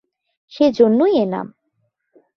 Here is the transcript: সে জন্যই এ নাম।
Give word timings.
সে 0.51 0.65
জন্যই 0.71 1.13
এ 1.17 1.25
নাম। 1.25 1.47